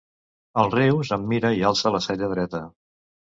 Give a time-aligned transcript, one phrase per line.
[0.61, 2.65] El Rius em mira i alça la cella dreta.